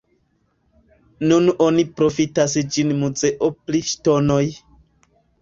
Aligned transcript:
Nun 1.31 1.51
oni 1.65 1.85
profitas 1.99 2.57
ĝin 2.77 2.95
muzeo 3.03 3.51
pri 3.69 3.83
ŝtonoj. 3.93 4.43